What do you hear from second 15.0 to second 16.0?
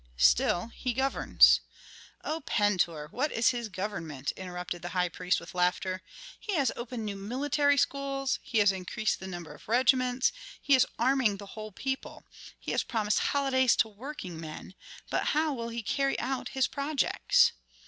But how will he